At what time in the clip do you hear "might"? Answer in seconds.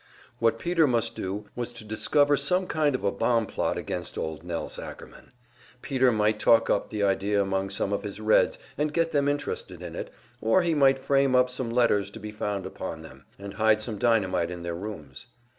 6.11-6.39, 10.73-10.97